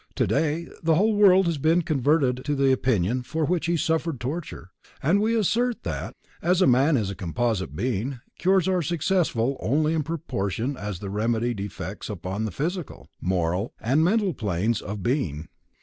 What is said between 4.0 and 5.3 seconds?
torture, and